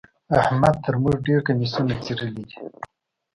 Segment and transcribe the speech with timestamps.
[0.39, 2.55] احمد تر موږ ډېر کميسونه څيرلي دي.